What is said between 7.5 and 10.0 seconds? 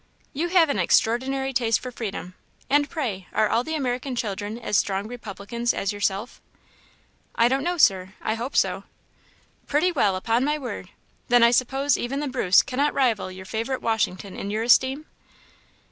know, Sir; I hope so." "Pretty